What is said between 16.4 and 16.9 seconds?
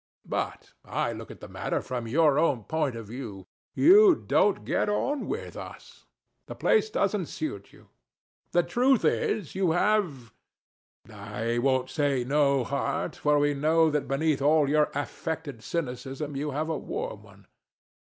have a